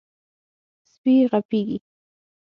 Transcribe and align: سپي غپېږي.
سپي 0.91 1.15
غپېږي. 1.31 1.77